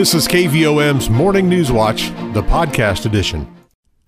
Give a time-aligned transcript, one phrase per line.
[0.00, 3.46] This is KVOM's Morning News Watch, the podcast edition.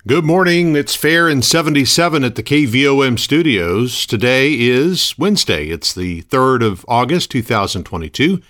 [0.07, 0.75] Good morning.
[0.75, 4.07] It's fair and 77 at the KVOM studios.
[4.07, 5.67] Today is Wednesday.
[5.67, 8.41] It's the 3rd of August, 2022.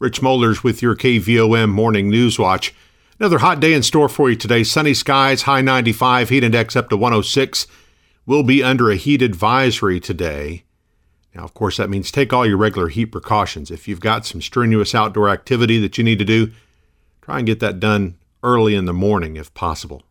[0.00, 2.74] Rich Mollers with your KVOM Morning News Watch.
[3.20, 4.64] Another hot day in store for you today.
[4.64, 7.68] Sunny skies, high 95, heat index up to 106.
[8.26, 10.64] We'll be under a heat advisory today.
[11.32, 13.70] Now, of course, that means take all your regular heat precautions.
[13.70, 16.50] If you've got some strenuous outdoor activity that you need to do,
[17.28, 20.02] Try and get that done early in the morning if possible.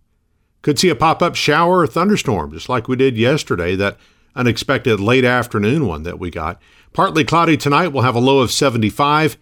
[0.61, 3.97] Could see a pop up shower or thunderstorm, just like we did yesterday, that
[4.35, 6.61] unexpected late afternoon one that we got.
[6.93, 9.35] Partly cloudy tonight, we'll have a low of 75.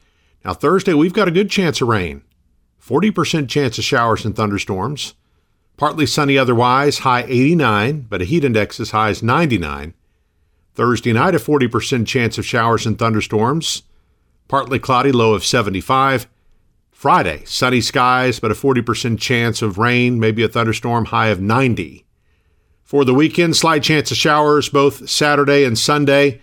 [0.45, 2.22] Now, Thursday, we've got a good chance of rain
[2.81, 5.14] 40% chance of showers and thunderstorms.
[5.76, 9.94] Partly sunny otherwise, high 89, but a heat index as high as 99.
[10.76, 13.84] Thursday night, a 40% chance of showers and thunderstorms.
[14.48, 16.28] Partly cloudy, low of 75.
[17.05, 22.03] Friday, sunny skies, but a 40% chance of rain, maybe a thunderstorm, high of 90.
[22.84, 26.42] For the weekend, slight chance of showers both Saturday and Sunday.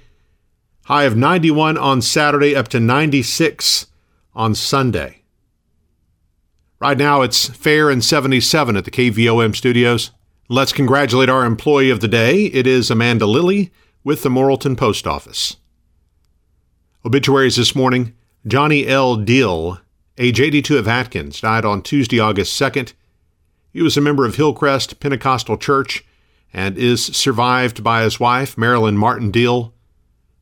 [0.85, 3.89] High of 91 on Saturday, up to 96
[4.37, 5.23] on Sunday.
[6.79, 10.13] Right now, it's fair and 77 at the KVOM studios.
[10.49, 12.45] Let's congratulate our employee of the day.
[12.45, 13.73] It is Amanda Lilly
[14.05, 15.57] with the Morrilton Post Office.
[17.05, 18.15] Obituaries this morning
[18.47, 19.17] Johnny L.
[19.17, 19.82] Dill
[20.19, 22.93] age 82 of Atkins, died on Tuesday, August 2nd.
[23.73, 26.05] He was a member of Hillcrest Pentecostal Church
[26.53, 29.73] and is survived by his wife, Marilyn Martin Deal,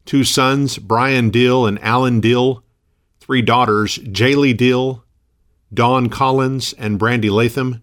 [0.05, 2.65] two sons, Brian Deal and Alan Dill,
[3.21, 5.05] three daughters, Jaylee Dill,
[5.73, 7.83] Dawn Collins, and Brandy Latham,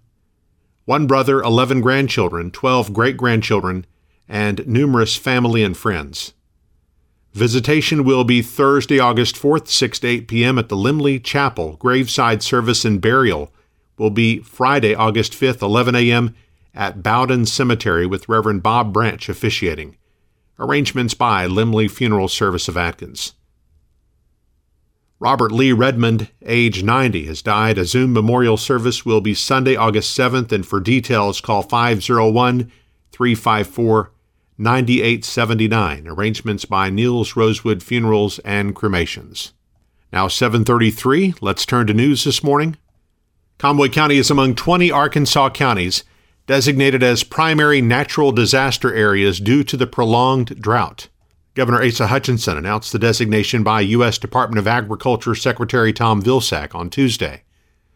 [0.83, 3.85] one brother, 11 grandchildren, 12 great grandchildren,
[4.27, 6.33] and numerous family and friends.
[7.38, 10.57] Visitation will be Thursday, August 4th, 6 to 8 p.m.
[10.57, 11.77] at the Limley Chapel.
[11.77, 13.53] Graveside service and burial
[13.95, 16.33] will be Friday, August 5th, 11 a.m.
[16.73, 19.98] at Bowden Cemetery with Reverend Bob Branch officiating.
[20.58, 23.33] Arrangements by Limley Funeral Service of Atkins.
[25.19, 27.77] Robert Lee Redmond, age 90, has died.
[27.77, 32.71] A Zoom memorial service will be Sunday, August 7th, and for details, call 501
[33.11, 34.11] 354
[34.59, 36.07] 9879.
[36.07, 39.53] Arrangements by Niels Rosewood Funerals and Cremations.
[40.11, 42.75] Now 733, let's turn to news this morning.
[43.59, 46.03] Conway County is among 20 Arkansas counties
[46.47, 51.07] designated as primary natural disaster areas due to the prolonged drought.
[51.53, 54.17] Governor Asa Hutchinson announced the designation by U.S.
[54.17, 57.43] Department of Agriculture Secretary Tom Vilsack on Tuesday.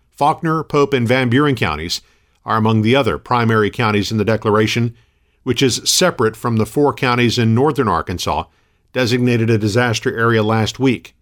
[0.09, 2.01] Faulkner, Pope, and Van Buren counties
[2.45, 4.95] are among the other primary counties in the declaration
[5.43, 8.45] which is separate from the four counties in northern Arkansas
[8.93, 11.15] designated a disaster area last week.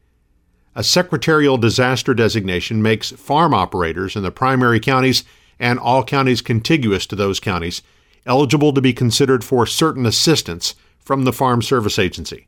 [0.76, 5.24] A secretarial disaster designation makes farm operators in the primary counties
[5.60, 7.82] and all counties contiguous to those counties
[8.26, 12.48] eligible to be considered for certain assistance from the Farm Service Agency.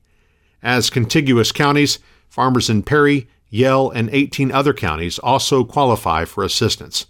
[0.61, 1.99] As contiguous counties,
[2.29, 7.07] farmers in Perry, Yell, and 18 other counties also qualify for assistance.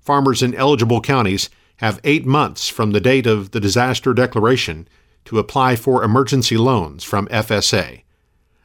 [0.00, 4.88] Farmers in eligible counties have eight months from the date of the disaster declaration
[5.24, 8.02] to apply for emergency loans from FSA.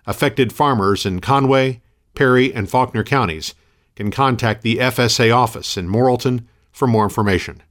[0.06, 1.82] Affected farmers in Conway,
[2.16, 3.56] Perry, and Faulkner counties
[3.96, 7.62] can contact the FSA office in Morrilton for more information.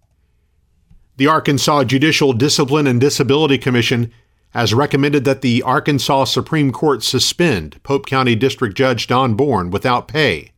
[1.17, 4.13] The Arkansas Judicial Discipline and Disability Commission
[4.51, 10.09] has recommended that the Arkansas Supreme Court suspend Pope County District Judge Don Bourne without
[10.09, 10.53] pay.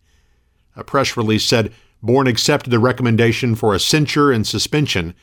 [0.76, 1.72] A press release said
[2.02, 5.14] Bourne accepted the recommendation for a censure and suspension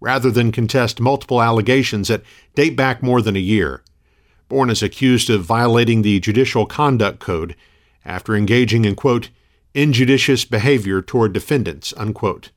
[0.00, 2.22] rather than contest multiple allegations that
[2.54, 3.82] date back more than a year.
[4.48, 7.54] Bourne is accused of violating the Judicial Conduct Code
[8.04, 9.30] after engaging in, quote,
[9.74, 12.50] injudicious behavior toward defendants, unquote.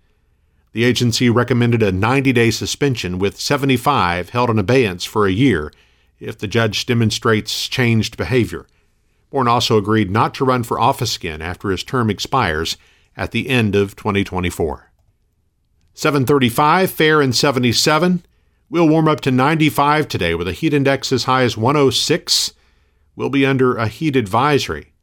[0.74, 5.72] The agency recommended a 90 day suspension with 75 held in abeyance for a year
[6.20, 8.66] if the judge demonstrates changed behavior.
[9.30, 12.78] Bourne also agreed not to run for office again after his term expires
[13.18, 14.92] at the end of 2024.
[15.94, 18.26] 735, fair and 77.
[18.70, 22.54] We'll warm up to 95 today with a heat index as high as 106.
[23.16, 24.94] We'll be under a heat advisory.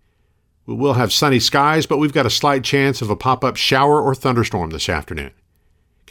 [0.66, 3.56] We will have sunny skies, but we've got a slight chance of a pop up
[3.56, 5.32] shower or thunderstorm this afternoon.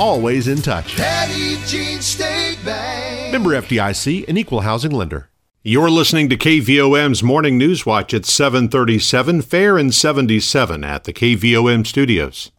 [0.00, 0.96] always in touch.
[0.96, 3.32] Petit Jean State Bank.
[3.32, 5.28] Member FDIC, an equal housing lender.
[5.62, 11.86] You're listening to KVOM's Morning News Watch at 737, fair and 77 at the KVOM
[11.86, 12.50] studios.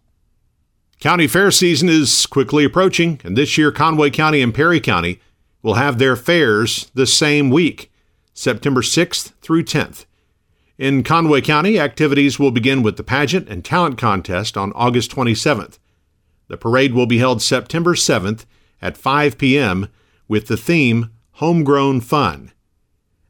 [1.00, 5.20] County fair season is quickly approaching, and this year Conway County and Perry County
[5.64, 7.92] will have their fairs the same week,
[8.36, 10.06] September 6th through 10th.
[10.78, 15.80] In Conway County, activities will begin with the pageant and talent contest on August 27th.
[16.52, 18.44] The parade will be held September 7th
[18.82, 19.88] at 5 p.m.
[20.28, 22.52] with the theme Homegrown Fun.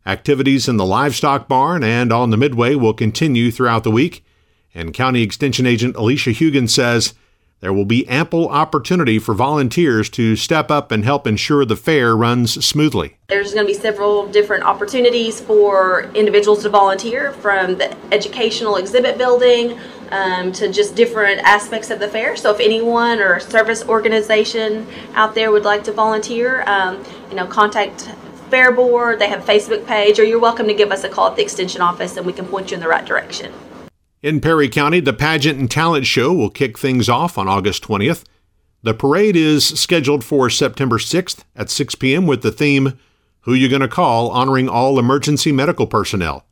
[0.07, 4.25] Activities in the livestock barn and on the Midway will continue throughout the week,
[4.73, 7.13] and County Extension Agent Alicia Hugan says
[7.62, 12.18] there will be ample opportunity for volunteers to step up and help ensure the fair
[12.18, 13.16] runs smoothly.
[13.30, 19.18] There's going to be several different opportunities for individuals to volunteer from the educational exhibit
[19.18, 19.80] building
[20.10, 22.36] um, to just different aspects of the fair.
[22.36, 27.46] So if anyone or service organization out there would like to volunteer, um, you know,
[27.46, 28.10] contact
[28.50, 29.19] Fair Board.
[29.19, 31.42] They have a Facebook page, or you're welcome to give us a call at the
[31.42, 33.54] Extension office and we can point you in the right direction.
[34.23, 38.23] In Perry County, the Pageant and Talent Show will kick things off on August 20th.
[38.83, 42.27] The parade is scheduled for September 6th at 6 p.m.
[42.27, 43.00] with the theme
[43.41, 46.45] Who You Gonna Call, honoring all emergency medical personnel.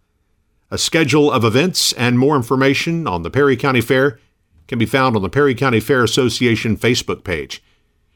[0.71, 4.19] A schedule of events and more information on the Perry County Fair
[4.67, 7.61] can be found on the Perry County Fair Association Facebook page.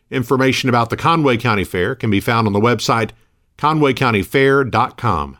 [0.09, 3.11] Information about the Conway County Fair can be found on the website
[3.59, 5.37] conwaycountyfair.com.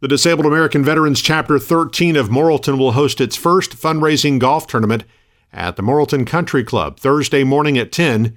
[0.00, 5.04] The Disabled American Veterans Chapter 13 of Morrilton will host its first fundraising golf tournament
[5.52, 8.34] at the Morrilton Country Club Thursday morning at 10.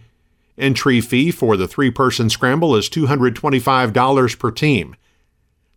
[0.57, 4.97] Entry fee for the three person scramble is $225 per team.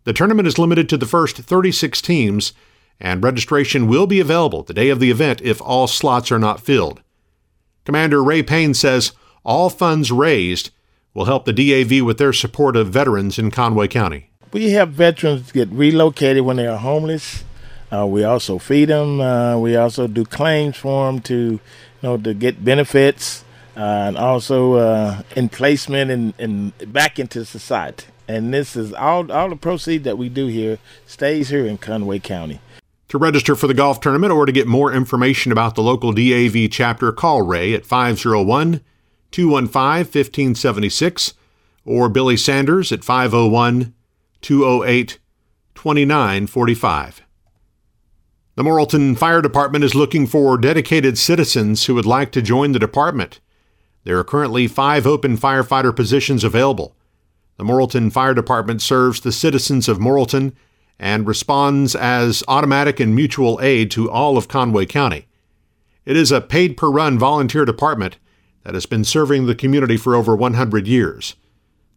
[0.03, 2.51] The tournament is limited to the first 36 teams,
[2.99, 6.59] and registration will be available the day of the event if all slots are not
[6.59, 7.01] filled.
[7.85, 9.13] Commander Ray Payne says
[9.45, 10.71] all funds raised
[11.13, 15.51] will help the DAV with their support of veterans in Conway County we have veterans
[15.51, 17.43] get relocated when they are homeless.
[17.91, 19.21] Uh, we also feed them.
[19.21, 21.59] Uh, we also do claims for them to, you
[22.03, 23.45] know, to get benefits
[23.77, 28.05] uh, and also uh, in placement and, and back into society.
[28.27, 32.19] And this is all all the proceeds that we do here stays here in Conway
[32.19, 32.59] County.
[33.09, 36.69] To register for the golf tournament or to get more information about the local DAV
[36.69, 38.81] chapter, call Ray at 501
[39.31, 41.33] 215 1576
[41.85, 43.93] or Billy Sanders at 501
[44.41, 45.19] 208
[45.75, 47.21] 2945.
[48.55, 52.79] The Morrilton Fire Department is looking for dedicated citizens who would like to join the
[52.79, 53.39] department.
[54.03, 56.95] There are currently five open firefighter positions available.
[57.57, 60.53] The Morrilton Fire Department serves the citizens of Morrilton
[60.97, 65.27] and responds as automatic and mutual aid to all of Conway County.
[66.05, 68.17] It is a paid per run volunteer department
[68.63, 71.35] that has been serving the community for over 100 years.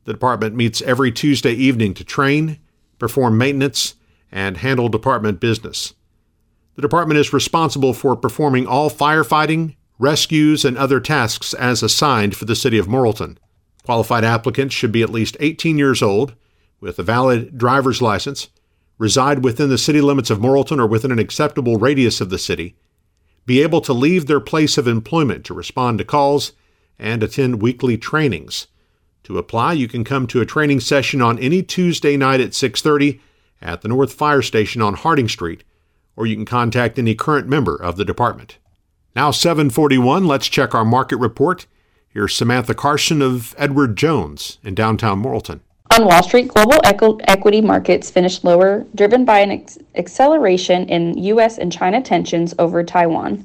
[0.05, 2.59] The department meets every Tuesday evening to train,
[2.99, 3.95] perform maintenance,
[4.33, 5.95] and handle department business.
[6.77, 12.47] The department is responsible for performing all firefighting, rescues, and other tasks as assigned for
[12.47, 13.37] the City of Morrilton.
[13.85, 16.35] Qualified applicants should be at least 18 years old,
[16.81, 18.49] with a valid driver's license,
[18.99, 22.77] reside within the city limits of Morrilton or within an acceptable radius of the city,
[23.47, 26.53] be able to leave their place of employment to respond to calls,
[26.99, 28.67] and attend weekly trainings.
[29.25, 33.21] To apply, you can come to a training session on any Tuesday night at 6:30
[33.63, 35.63] at the North Fire Station on Harding Street,
[36.17, 38.59] or you can contact any current member of the department.
[39.15, 41.67] Now 741, let's check our market report.
[42.09, 45.61] Here's Samantha Carson of Edward Jones in downtown Morrilton.
[45.97, 51.19] On Wall Street, global equ- equity markets finished lower, driven by an ex- acceleration in
[51.19, 51.59] U.S.
[51.59, 53.45] and China tensions over Taiwan.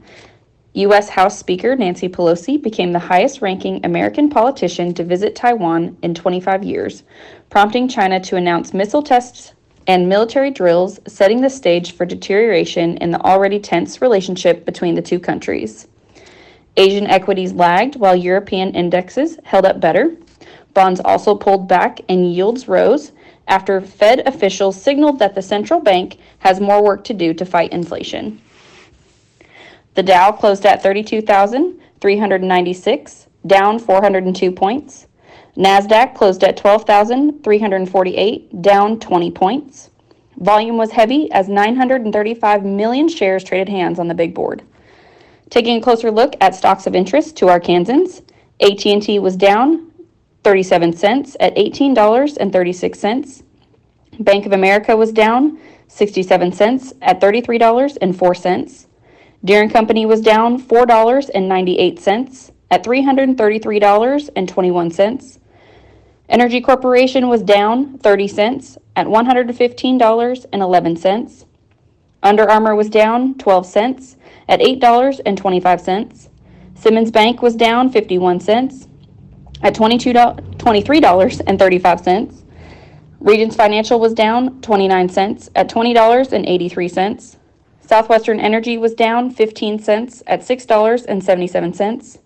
[0.75, 1.07] U.S.
[1.07, 6.65] House Speaker Nancy Pelosi became the highest ranking American politician to visit Taiwan in 25
[6.65, 7.03] years,
[7.49, 9.53] prompting China to announce missile tests
[9.87, 15.01] and military drills, setting the stage for deterioration in the already tense relationship between the
[15.01, 15.87] two countries.
[16.75, 20.17] Asian equities lagged while European indexes held up better.
[20.73, 23.13] Bonds also pulled back and yields rose
[23.47, 27.71] after Fed officials signaled that the central bank has more work to do to fight
[27.71, 28.41] inflation.
[29.95, 31.81] The Dow closed at 32,300.
[32.01, 35.07] 396, down 402 points.
[35.57, 39.89] NASDAQ closed at 12,348, down 20 points.
[40.37, 44.61] Volume was heavy as 935 million shares traded hands on the big board.
[45.49, 48.21] Taking a closer look at stocks of interest to Arkansans,
[48.59, 49.91] AT&T was down
[50.43, 53.41] 37 cents at $18.36.
[54.19, 58.85] Bank of America was down 67 cents at $33.04.
[59.45, 65.39] Deere & Company was down $4.98 at $333.21.
[66.27, 71.45] Entergy Corporation was down 30 cents at $115.11.
[72.23, 74.17] Under Armour was down 12 cents
[74.49, 76.29] at $8.25.
[76.73, 78.87] Simmons Bank was down 51 cents
[79.61, 82.43] at $23.35.
[83.19, 87.37] Regions Financial was down 29 cents at $20.83.
[87.87, 92.17] Southwestern Energy was down 15 cents at $6.77.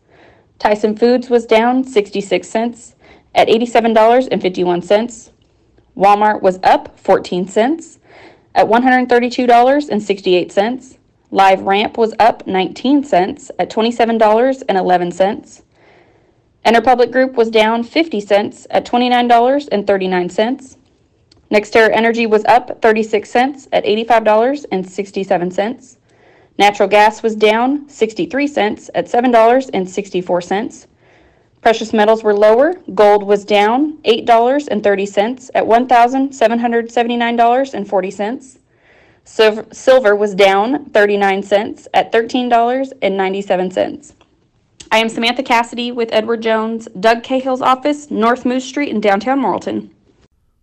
[0.58, 2.96] Tyson Foods was down 66 cents
[3.36, 5.32] at $87.51.
[5.98, 8.00] Walmart was up 14 cents
[8.56, 10.98] at $132.68.
[11.32, 15.62] LiveRamp was up 19 cents at $27.11.
[16.66, 20.78] Interpublic Group was down 50 cents at $29.39.
[21.52, 25.98] NextEra Energy was up 36 cents at $85.67.
[26.60, 30.86] Natural gas was down 63 cents at $7.64.
[31.62, 32.76] Precious metals were lower.
[32.94, 38.58] Gold was down $8.30 at $1,779.40.
[39.26, 44.14] Silver, silver was down 39 cents at $13.97.
[44.92, 49.40] I am Samantha Cassidy with Edward Jones, Doug Cahill's office, North Moose Street in downtown
[49.40, 49.92] Morrilton.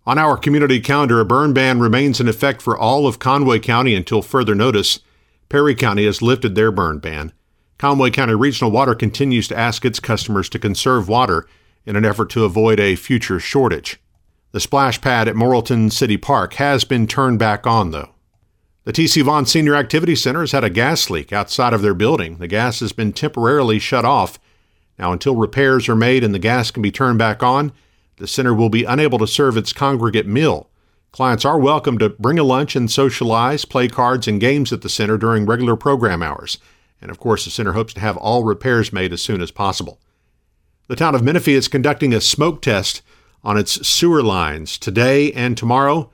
[0.06, 3.92] On our community calendar, a burn ban remains in effect for all of Conway County
[3.96, 5.00] until further notice.
[5.48, 7.32] Perry County has lifted their burn ban.
[7.76, 11.48] Conway County Regional Water continues to ask its customers to conserve water
[11.84, 14.00] in an effort to avoid a future shortage.
[14.52, 18.10] The splash pad at Morrilton City Park has been turned back on, though.
[18.84, 22.38] The TC Vaughn Senior Activity Center has had a gas leak outside of their building.
[22.38, 24.38] The gas has been temporarily shut off.
[25.00, 27.72] Now, until repairs are made and the gas can be turned back on,
[28.18, 30.70] the center will be unable to serve its congregate meal.
[31.12, 34.88] Clients are welcome to bring a lunch and socialize, play cards, and games at the
[34.88, 36.58] center during regular program hours.
[37.00, 39.98] And of course, the center hopes to have all repairs made as soon as possible.
[40.88, 43.02] The town of Menifee is conducting a smoke test
[43.42, 46.10] on its sewer lines today and tomorrow.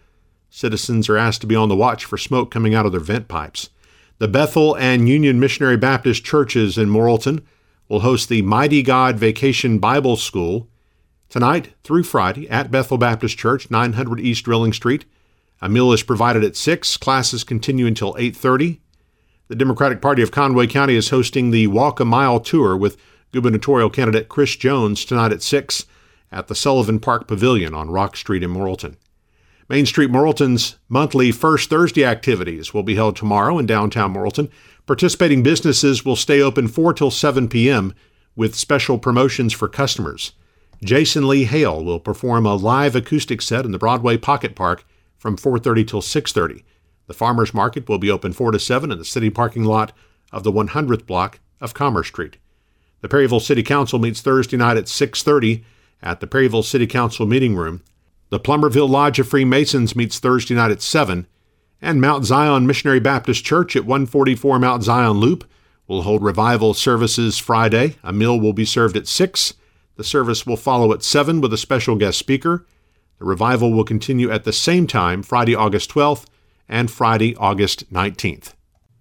[0.50, 3.28] Citizens are asked to be on the watch for smoke coming out of their vent
[3.28, 3.70] pipes.
[4.18, 7.42] The Bethel and Union Missionary Baptist churches in Morrilton
[7.88, 10.68] will host the Mighty God Vacation Bible School
[11.32, 15.06] tonight through Friday at Bethel Baptist Church, 900 East Drilling Street.
[15.62, 16.98] A meal is provided at 6.
[16.98, 18.80] Classes continue until 8:30.
[19.48, 22.98] The Democratic Party of Conway County is hosting the Walk a Mile tour with
[23.32, 25.86] gubernatorial candidate Chris Jones tonight at 6
[26.30, 28.96] at the Sullivan Park Pavilion on Rock Street in Morrilton.
[29.70, 34.50] Main Street Morrilton's monthly First Thursday activities will be held tomorrow in downtown Morrilton.
[34.84, 37.94] Participating businesses will stay open 4 till 7 p.m.
[38.36, 40.32] with special promotions for customers.
[40.84, 44.84] Jason Lee Hale will perform a live acoustic set in the Broadway Pocket Park
[45.16, 46.64] from 4:30 till 6:30.
[47.06, 49.92] The farmers market will be open 4 to 7 in the city parking lot
[50.32, 52.36] of the 100th block of Commerce Street.
[53.00, 55.62] The Perryville City Council meets Thursday night at 6:30
[56.02, 57.82] at the Perryville City Council meeting room.
[58.30, 61.28] The Plumerville Lodge of Freemasons meets Thursday night at 7,
[61.80, 65.44] and Mount Zion Missionary Baptist Church at 144 Mount Zion Loop
[65.86, 67.98] will hold revival services Friday.
[68.02, 69.54] A meal will be served at 6.
[69.96, 72.66] The service will follow at 7 with a special guest speaker.
[73.18, 76.26] The revival will continue at the same time Friday, August 12th
[76.68, 78.54] and Friday, August 19th.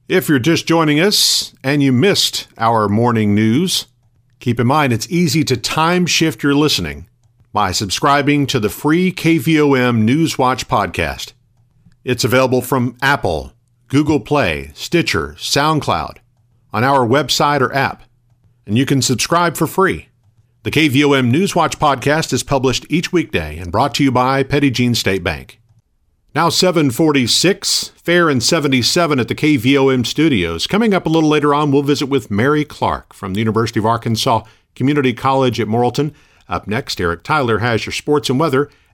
[0.07, 3.87] If you're just joining us and you missed our morning news,
[4.39, 7.07] keep in mind it's easy to time shift your listening
[7.53, 11.33] by subscribing to the free KVOM Newswatch podcast.
[12.03, 13.53] It's available from Apple,
[13.87, 16.17] Google Play, Stitcher, SoundCloud,
[16.73, 18.03] on our website or app,
[18.65, 20.09] and you can subscribe for free.
[20.63, 24.93] The KVOM Newswatch podcast is published each weekday and brought to you by Petit Jean
[24.93, 25.59] State Bank.
[26.35, 30.67] Now 746, Fair and 77 at the KVOM studios.
[30.67, 33.87] Coming up a little later on, we'll visit with Mary Clark from the University of
[33.87, 34.43] Arkansas
[34.75, 36.13] Community College at Morrilton.
[36.47, 38.69] Up next, Eric Tyler has your sports and weather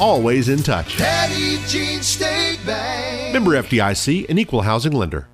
[0.00, 0.96] always in touch.
[0.96, 3.32] Petit Jean State Bank.
[3.34, 5.28] Member FDIC, an equal housing lender.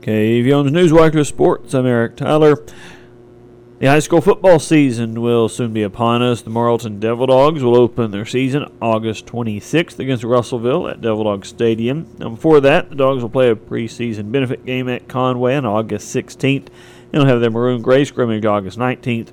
[0.00, 1.72] KVOM's Newswatcher Sports.
[1.72, 2.56] I'm Eric Tyler.
[3.78, 6.42] The high school football season will soon be upon us.
[6.42, 11.44] The Morrilton Devil Dogs will open their season August 26th against Russellville at Devil Dog
[11.44, 12.06] Stadium.
[12.18, 16.14] Now, before that, the Dogs will play a preseason benefit game at Conway on August
[16.14, 16.66] 16th.
[16.66, 19.30] And they'll have their Maroon Gray scrimmage August 19th.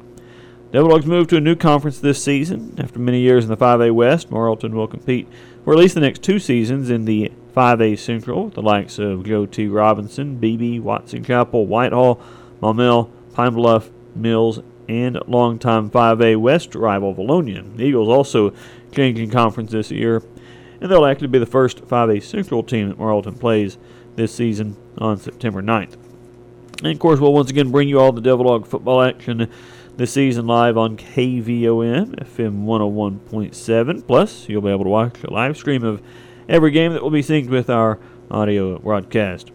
[0.72, 2.76] Devil Dogs move to a new conference this season.
[2.78, 5.28] After many years in the 5A West, Morrilton will compete
[5.66, 9.26] for at least the next two seasons in the 5A Central with the likes of
[9.26, 9.68] Joe T.
[9.68, 12.22] Robinson, Beebe, Watson Chapel, Whitehall,
[12.62, 17.76] Maumelle, Pine Bluff, Mills, and longtime 5A West rival Vilonia.
[17.76, 18.54] The Eagles also
[18.94, 20.24] changing conference this year,
[20.80, 23.78] and they'll actually be the first 5A Central team that Morrilton plays
[24.16, 25.98] this season on September 9th.
[26.82, 29.52] And of course, we'll once again bring you all the Devil Dog football action
[29.98, 34.08] this season live on KVOM FM 101.7.
[34.08, 36.02] Plus, you'll be able to watch a live stream of
[36.48, 39.52] every game that will be synced with our audio broadcast.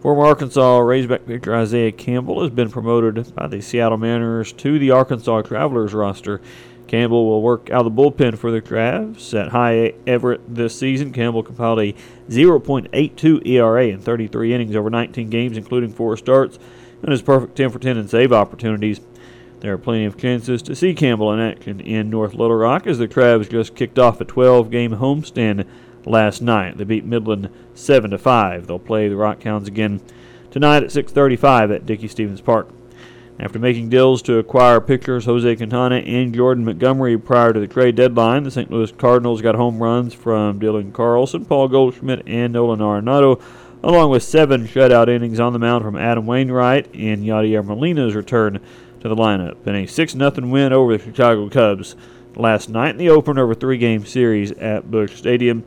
[0.00, 4.90] Former Arkansas Razorback pitcher Isaiah Campbell has been promoted by the Seattle Mariners to the
[4.90, 6.40] Arkansas Travelers roster.
[6.86, 9.38] Campbell will work out of the bullpen for the Travs.
[9.38, 11.94] At High Everett this season, Campbell compiled a
[12.28, 16.58] 0.82 ERA in 33 innings over 19 games, including four starts,
[17.02, 19.00] and his perfect 10 for 10 in save opportunities.
[19.60, 22.98] There are plenty of chances to see Campbell in action in North Little Rock as
[22.98, 25.66] the Travs just kicked off a 12-game homestand
[26.06, 26.78] last night.
[26.78, 28.66] They beat Midland 7 to 5.
[28.66, 30.00] They'll play the Rockhounds again
[30.50, 32.68] tonight at 6:35 at Dickey Stephens Park.
[33.38, 37.96] After making deals to acquire pitchers Jose Quintana and Jordan Montgomery prior to the trade
[37.96, 38.70] deadline, the St.
[38.70, 43.40] Louis Cardinals got home runs from Dylan Carlson, Paul Goldschmidt, and Nolan Arenado,
[43.82, 48.60] along with seven shutout innings on the mound from Adam Wainwright and Yadier Molina's return
[49.00, 51.96] to the lineup in a 6 0 win over the Chicago Cubs
[52.36, 55.64] last night in the opener of a three game series at Busch Stadium.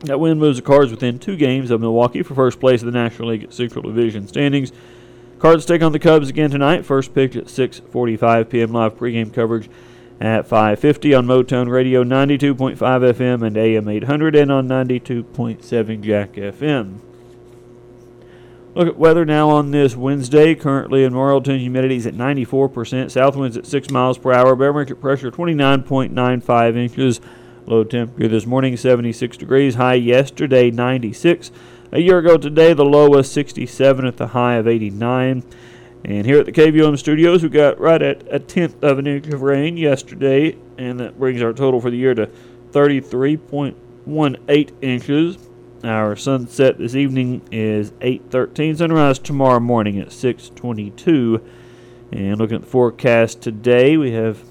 [0.00, 2.92] That win moves the Cards within two games of Milwaukee for first place in the
[2.92, 4.72] National League Central Division standings.
[5.38, 6.84] Cards take on the Cubs again tonight.
[6.84, 8.72] First pitch at 6:45 p.m.
[8.72, 9.68] Live pregame coverage
[10.20, 17.00] at 5:50 on Motown Radio 92.5 FM and AM 800 and on 92.7 Jack FM.
[18.74, 20.54] Look at weather now on this Wednesday.
[20.54, 23.10] Currently in Morrilton, humidity is at 94%.
[23.10, 24.56] South winds at 6 miles per hour.
[24.56, 27.20] Barometric pressure 29.95 inches.
[27.66, 29.74] Low temperature this morning 76 degrees.
[29.74, 31.50] High yesterday 96.
[31.92, 35.42] A year ago today, the low was 67 at the high of 89.
[36.06, 39.26] And here at the KVOM studios, we got right at a tenth of an inch
[39.26, 42.30] of rain yesterday, and that brings our total for the year to
[42.70, 45.36] 33.18 inches.
[45.84, 48.76] Our sunset this evening is 8:13.
[48.76, 51.40] Sunrise tomorrow morning at 6:22.
[52.12, 54.44] And looking at the forecast today, we have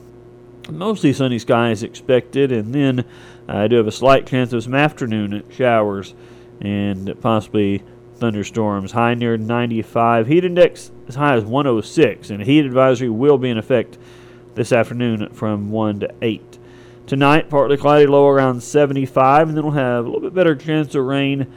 [0.70, 3.06] mostly sunny skies expected, and then
[3.48, 6.14] I do have a slight chance of some afternoon showers
[6.60, 7.84] and possibly
[8.16, 8.92] thunderstorms.
[8.92, 10.28] High near 95.
[10.28, 13.98] Heat index as high as 106, and a heat advisory will be in effect
[14.56, 16.58] this afternoon from 1 to 8.
[17.08, 20.96] Tonight, partly cloudy, low around 75, and then we'll have a little bit better chance
[20.96, 21.52] of rain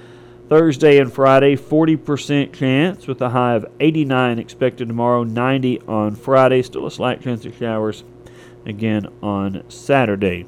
[0.48, 1.56] Thursday and Friday.
[1.56, 6.62] 40% chance with a high of 89 expected tomorrow, 90 on Friday.
[6.62, 8.02] Still a slight chance of showers
[8.66, 10.46] again on Saturday.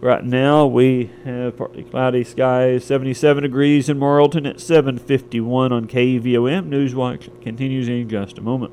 [0.00, 6.70] Right now we have partly cloudy skies, 77 degrees in Morrilton at 7:51 on KVOM.
[6.70, 8.72] Newswatch continues in just a moment.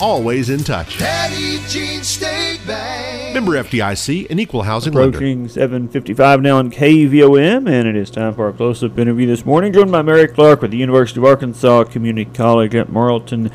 [0.00, 0.98] always in touch.
[0.98, 3.34] Petit Jean State Bank.
[3.34, 5.16] Member FDIC, an equal housing lender.
[5.16, 9.72] Approaching 7:55 now on KVOM, and it is time for our close-up interview this morning.
[9.72, 13.50] Joined by Mary Clark with the University of Arkansas Community College at Morrilton.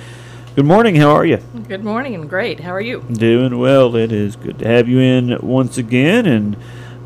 [0.55, 0.95] Good morning.
[0.95, 1.37] How are you?
[1.67, 2.59] Good morning and great.
[2.59, 3.05] How are you?
[3.11, 3.95] Doing well.
[3.95, 6.57] It is good to have you in once again, and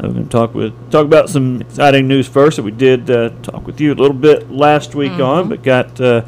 [0.02, 3.30] we're going to talk with talk about some exciting news first that we did uh,
[3.44, 6.24] talk with you a little bit last week on, but got uh,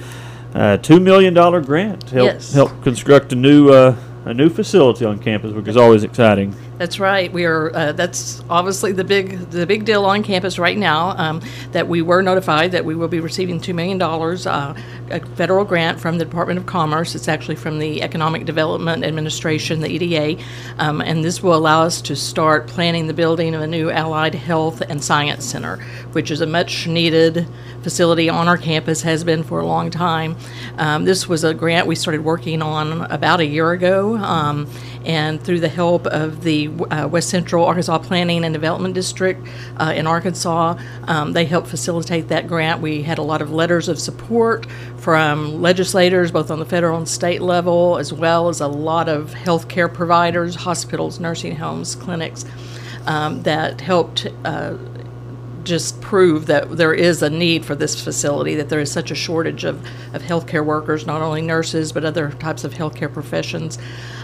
[0.55, 2.53] a two million dollar grant to help Yes.
[2.53, 6.55] help construct a new uh, a new facility on campus, which is always exciting.
[6.77, 7.31] That's right.
[7.31, 7.73] We are.
[7.73, 11.15] Uh, that's obviously the big the big deal on campus right now.
[11.17, 14.75] Um, that we were notified that we will be receiving two million dollars, uh,
[15.09, 17.15] a federal grant from the Department of Commerce.
[17.15, 20.43] It's actually from the Economic Development Administration, the EDA,
[20.77, 24.35] um, and this will allow us to start planning the building of a new Allied
[24.35, 25.77] Health and Science Center,
[26.11, 27.47] which is a much needed
[27.83, 29.01] facility on our campus.
[29.01, 30.35] Has been for a long time.
[30.77, 34.17] Um, this was a grant we started working on about a year ago.
[35.05, 39.93] And through the help of the uh, West Central Arkansas Planning and Development District uh,
[39.95, 42.81] in Arkansas, um, they helped facilitate that grant.
[42.81, 44.65] We had a lot of letters of support
[44.97, 49.31] from legislators, both on the federal and state level, as well as a lot of
[49.31, 52.43] healthcare providers, hospitals, nursing homes, clinics,
[53.05, 54.27] um, that helped.
[54.43, 54.75] Uh,
[55.65, 59.15] just prove that there is a need for this facility, that there is such a
[59.15, 63.79] shortage of, of healthcare workers, not only nurses, but other types of healthcare professions.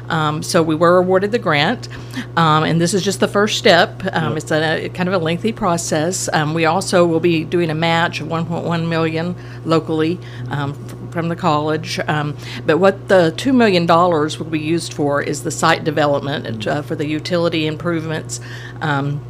[0.09, 1.87] Um, so we were awarded the grant,
[2.35, 4.03] um, and this is just the first step.
[4.13, 6.29] Um, It's a, kind of a lengthy process.
[6.33, 9.35] Um, we also will be doing a match of 1.1 million
[9.65, 10.73] locally um,
[11.11, 11.99] from the college.
[12.07, 12.35] Um,
[12.65, 16.95] but what the $2 million will be used for is the site development uh, for
[16.95, 18.39] the utility improvements.
[18.81, 19.21] Um,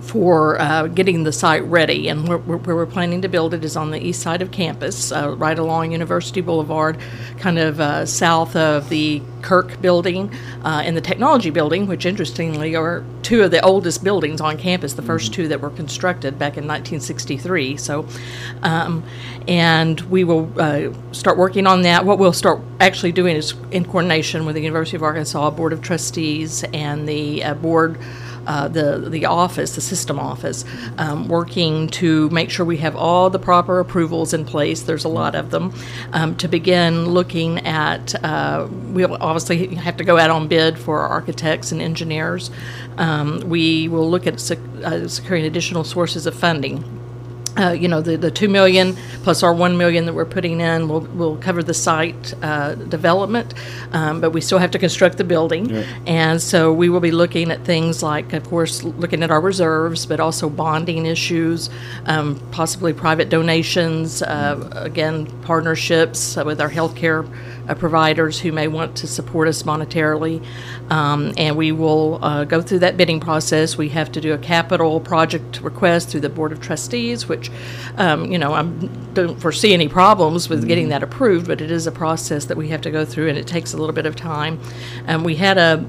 [0.00, 2.08] for uh, getting the site ready.
[2.08, 5.12] And where, where we're planning to build it is on the east side of campus,
[5.12, 6.98] uh, right along University Boulevard,
[7.38, 12.74] kind of uh, south of the Kirk building uh, and the technology building, which interestingly
[12.74, 16.56] are two of the oldest buildings on campus, the first two that were constructed back
[16.56, 17.76] in 1963.
[17.76, 18.06] So,
[18.62, 19.04] um,
[19.46, 22.04] and we will uh, start working on that.
[22.04, 25.82] What we'll start actually doing is in coordination with the University of Arkansas Board of
[25.82, 27.98] Trustees and the uh, board
[28.48, 30.64] uh, the the office, the system office,
[30.96, 34.82] um, working to make sure we have all the proper approvals in place.
[34.82, 35.72] There's a lot of them
[36.12, 38.14] um, to begin looking at.
[38.24, 42.50] Uh, we'll obviously have to go out on bid for architects and engineers.
[42.96, 46.97] Um, we will look at sec- uh, securing additional sources of funding
[47.58, 50.88] uh, you know, the, the two million plus our one million that we're putting in
[50.88, 53.54] will, will cover the site uh, development,
[53.92, 55.70] um, but we still have to construct the building.
[56.06, 60.06] And so we will be looking at things like, of course, looking at our reserves,
[60.06, 61.70] but also bonding issues,
[62.06, 67.26] um, possibly private donations, uh, again, partnerships with our healthcare
[67.68, 70.44] uh, providers who may want to support us monetarily.
[70.90, 73.76] Um, and we will uh, go through that bidding process.
[73.76, 77.50] We have to do a capital project request through the Board of Trustees, which,
[77.96, 78.62] um, you know, I
[79.14, 82.68] don't foresee any problems with getting that approved, but it is a process that we
[82.68, 84.60] have to go through and it takes a little bit of time.
[85.06, 85.84] And we had a,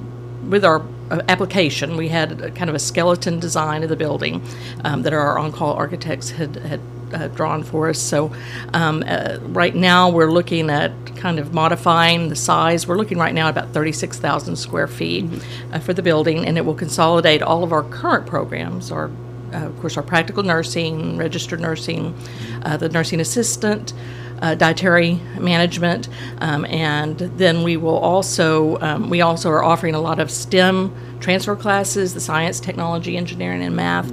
[0.47, 0.83] with our
[1.27, 4.41] application, we had a, kind of a skeleton design of the building
[4.83, 6.79] um, that our on-call architects had, had
[7.13, 7.99] uh, drawn for us.
[7.99, 8.31] So
[8.73, 12.87] um, uh, right now we're looking at kind of modifying the size.
[12.87, 15.25] We're looking right now at about 36,000 square feet
[15.71, 18.91] uh, for the building, and it will consolidate all of our current programs.
[18.91, 19.09] Our,
[19.53, 22.15] uh, of course, our practical nursing, registered nursing,
[22.63, 23.93] uh, the nursing assistant.
[24.41, 26.07] Uh, dietary management,
[26.39, 30.91] um, and then we will also um, we also are offering a lot of STEM
[31.19, 34.09] transfer classes, the science, technology, engineering, and math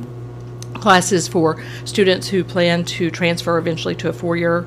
[0.75, 4.67] classes for students who plan to transfer eventually to a four-year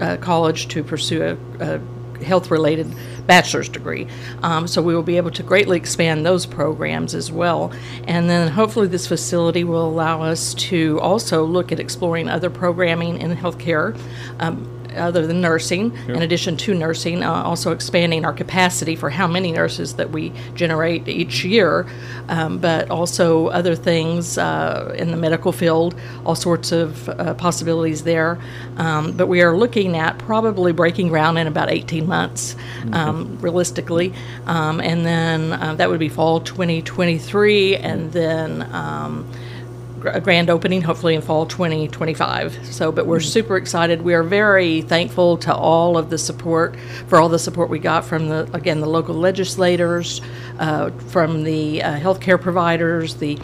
[0.00, 1.80] uh, college to pursue a, a
[2.24, 2.86] health-related
[3.26, 4.06] bachelor's degree.
[4.42, 7.72] Um, so we will be able to greatly expand those programs as well.
[8.06, 13.20] And then hopefully this facility will allow us to also look at exploring other programming
[13.20, 13.98] in healthcare.
[14.38, 19.26] Um, other than nursing, in addition to nursing, uh, also expanding our capacity for how
[19.26, 21.86] many nurses that we generate each year,
[22.28, 28.04] um, but also other things uh, in the medical field, all sorts of uh, possibilities
[28.04, 28.38] there.
[28.76, 32.56] Um, but we are looking at probably breaking ground in about 18 months,
[32.92, 34.12] um, realistically,
[34.46, 38.62] um, and then uh, that would be fall 2023, and then.
[40.06, 44.02] A grand opening hopefully in fall 2025 so but we're super excited.
[44.02, 48.04] We are very thankful to all of the support for all the support we got
[48.04, 50.20] from the again the local legislators
[50.58, 53.38] uh, from the uh, healthcare providers the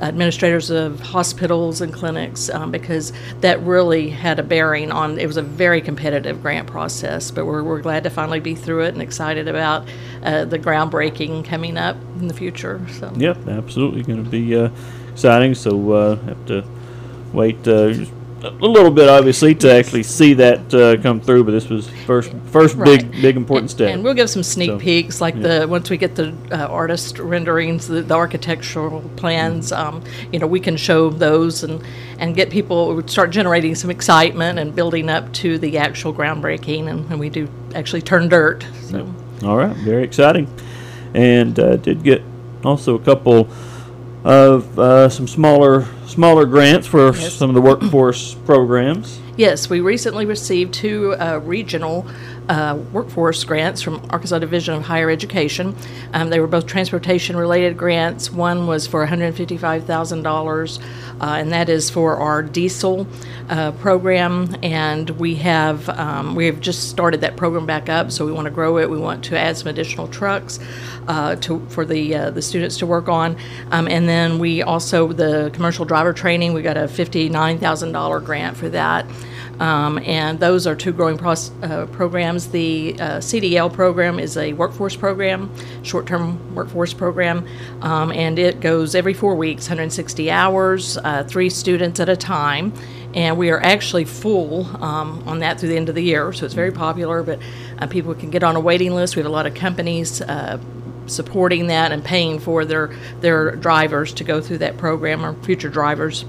[0.00, 5.36] administrators of hospitals and clinics um, because that really had a bearing on it was
[5.36, 9.02] a very competitive grant process but we're, we're glad to finally be through it and
[9.02, 9.86] excited about
[10.22, 13.12] uh, the groundbreaking coming up in the future so.
[13.16, 14.70] Yep, absolutely going to be uh,
[15.16, 15.54] exciting.
[15.54, 16.62] So uh, have to
[17.32, 17.94] wait uh,
[18.42, 21.44] a little bit, obviously, to actually see that uh, come through.
[21.44, 23.00] But this was first first Right.
[23.00, 23.94] big big important and, step.
[23.94, 25.60] And we'll give some sneak So, peeks, like yeah.
[25.60, 29.72] the once we get the uh, artist renderings, the, the architectural plans.
[29.72, 29.96] Mm-hmm.
[29.96, 31.82] Um, you know, we can show those and
[32.18, 37.10] and get people start generating some excitement and building up to the actual groundbreaking, and,
[37.10, 38.66] and we do actually turn dirt.
[38.82, 39.14] So.
[39.44, 40.46] All right, very exciting,
[41.14, 42.22] and uh, did get
[42.64, 43.48] also a couple
[44.26, 47.34] of uh, some smaller smaller grants for Yes.
[47.34, 49.20] some of the workforce programs.
[49.36, 52.06] Yes, we recently received two uh, regional
[52.48, 55.76] uh, workforce grants from Arkansas Division of Higher Education.
[56.14, 58.30] Um, they were both transportation related grants.
[58.30, 60.80] One was for $155,000,
[61.20, 63.06] uh, and that is for our diesel
[63.50, 64.56] uh, program.
[64.62, 68.46] And we have um, we have just started that program back up, so we want
[68.46, 68.88] to grow it.
[68.88, 70.58] We want to add some additional trucks
[71.08, 73.36] uh, to for the uh, the students to work on.
[73.70, 76.54] Um, and then we also the commercial driver training.
[76.54, 79.04] We got a fifty-nine thousand dollar grant for that.
[79.60, 82.48] Um, and those are two growing pros- uh, programs.
[82.48, 85.50] The uh, CDL program is a workforce program,
[85.82, 87.46] short-term workforce program,
[87.80, 92.72] um, and it goes every four weeks, 160 hours, uh, three students at a time.
[93.14, 96.44] And we are actually full um, on that through the end of the year, so
[96.44, 97.22] it's very popular.
[97.22, 97.38] But
[97.78, 99.16] uh, people can get on a waiting list.
[99.16, 100.58] We have a lot of companies uh,
[101.06, 105.70] supporting that and paying for their their drivers to go through that program or future
[105.70, 106.26] drivers.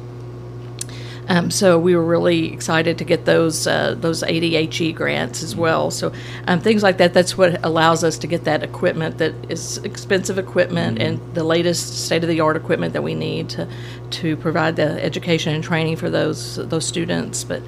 [1.30, 5.92] Um, so we were really excited to get those uh, those ADHE grants as well.
[5.92, 6.14] So
[6.48, 7.14] um, things like that.
[7.14, 12.06] That's what allows us to get that equipment that is expensive equipment and the latest
[12.06, 13.68] state of the art equipment that we need to
[14.12, 17.44] to provide the education and training for those those students.
[17.44, 17.62] But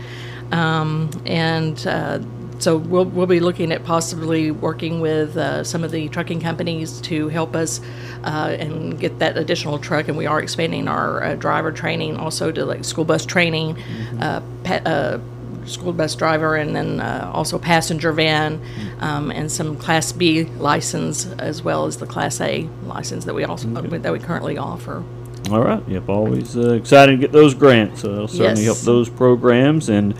[0.51, 2.19] um, and uh,
[2.59, 6.99] so we'll, we'll be looking at possibly working with uh, some of the trucking companies
[7.01, 7.81] to help us
[8.23, 10.07] uh, and get that additional truck.
[10.07, 13.81] And we are expanding our uh, driver training also to like school bus training,
[14.19, 15.19] uh, pa- uh,
[15.65, 18.61] school bus driver, and then uh, also passenger van,
[18.99, 23.43] um, and some Class B license as well as the Class A license that we
[23.43, 25.03] also that we currently offer.
[25.51, 25.81] All right.
[25.87, 26.09] Yep.
[26.09, 28.01] Always uh, exciting to get those grants.
[28.01, 29.89] So it'll certainly help those programs.
[29.89, 30.13] And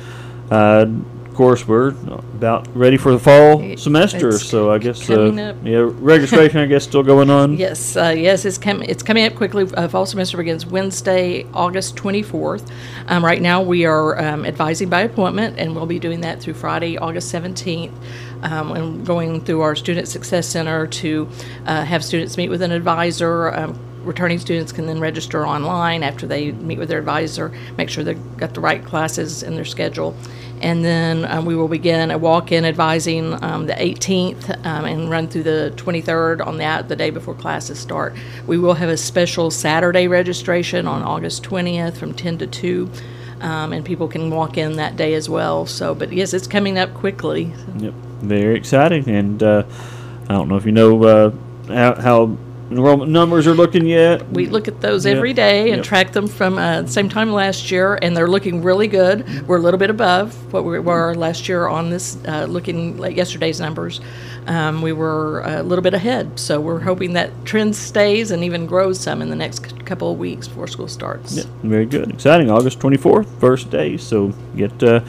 [0.49, 0.87] uh,
[1.39, 1.91] course, we're
[2.35, 4.33] about ready for the fall semester.
[4.33, 7.57] So I guess uh, yeah, registration I guess still going on.
[7.69, 8.89] Yes, uh, yes, it's coming.
[8.89, 9.65] It's coming up quickly.
[9.73, 12.69] Uh, fall semester begins Wednesday, August twenty fourth.
[13.07, 16.55] Um, right now, we are um, advising by appointment, and we'll be doing that through
[16.55, 17.93] Friday, August seventeenth.
[18.41, 21.29] Um, and going through our Student Success Center to
[21.65, 23.49] uh, have students meet with an advisor.
[24.09, 28.37] Returning students can then register online after they meet with their advisor, make sure they've
[28.37, 30.15] got the right classes in their schedule.
[30.61, 35.27] And then um, we will begin a walk-in advising um, the 18th um, and run
[35.27, 38.15] through the 23rd on that, the day before classes start.
[38.47, 42.91] We will have a special Saturday registration on August 20th from 10 to 2,
[43.41, 45.67] um, and people can walk in that day as well.
[45.67, 47.53] So, but yes, it's coming up quickly.
[47.77, 49.07] Yep, very exciting.
[49.07, 49.65] And uh,
[50.23, 51.31] I don't know if you know uh,
[51.67, 52.37] how, how
[52.71, 54.27] enrollment numbers are looking yet.
[54.31, 55.85] We look at those Yep, every day and yep.
[55.85, 59.47] track them from uh, same time last year, and they're looking really good.
[59.47, 63.15] We're a little bit above what we were last year on this, uh, looking at
[63.15, 64.01] yesterday's numbers.
[64.47, 68.65] Um, we were a little bit ahead, so we're hoping that trend stays and even
[68.65, 71.37] grows some in the next couple of weeks before school starts.
[71.37, 72.49] Yeah, very good, exciting.
[72.49, 73.97] August twenty fourth, first day.
[73.97, 75.01] So get uh,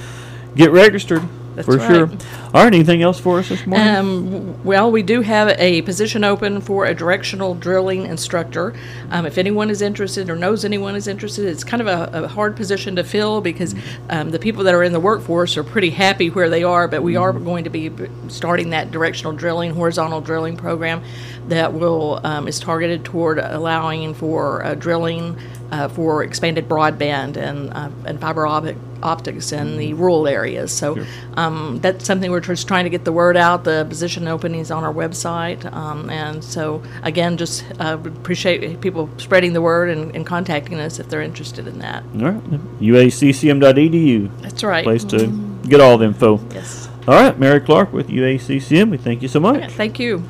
[0.57, 1.23] get registered
[1.55, 2.07] That's for sure.
[2.07, 2.27] right.
[2.55, 3.89] All right, anything else for us this morning?
[3.89, 8.75] Um, well, we do have a position open for a directional drilling instructor.
[9.11, 12.29] Um, if anyone is interested or knows anyone is interested, it's kind of a, a
[12.29, 13.75] hard position to fill because
[14.09, 17.03] um, the people that are in the workforce are pretty happy where they are, but
[17.03, 17.91] we are going to be
[18.29, 21.03] starting that directional drilling, horizontal drilling program
[21.49, 25.37] that will um, is targeted toward allowing for uh, drilling
[25.70, 30.70] uh, for expanded broadband and uh, and fiber optic optics in the rural areas.
[30.72, 31.04] So
[31.35, 33.64] um, that's something we're just trying to get the word out.
[33.64, 39.09] The position opening is on our website, um, and so again, just uh, appreciate people
[39.18, 42.02] spreading the word and, and contacting us if they're interested in that.
[42.14, 44.40] All right, uaccm.edu.
[44.42, 44.85] That's right.
[44.85, 45.28] Place to
[45.68, 46.40] get all the info.
[46.52, 46.88] Yes.
[47.09, 48.90] All right, Mary Clark with UACCM.
[48.90, 49.72] We thank you so much.
[49.72, 50.22] Thank you.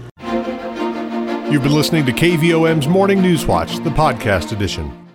[1.51, 5.10] You've been listening to KVOM's Morning News Watch, the podcast edition.